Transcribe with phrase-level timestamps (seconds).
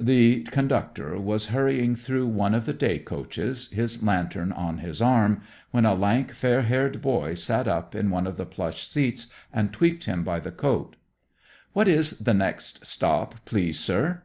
[0.00, 5.42] The conductor was hurrying through one of the day coaches, his lantern on his arm,
[5.70, 9.74] when a lank, fair haired boy sat up in one of the plush seats and
[9.74, 10.96] tweaked him by the coat.
[11.74, 14.22] "What is the next stop, please, sir?"